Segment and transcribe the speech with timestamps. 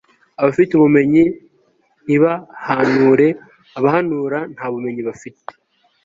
[0.39, 1.23] abafite ubumenyi,
[2.05, 3.27] ntibahanure.
[3.77, 5.51] abahanura, nta bumenyi bafite.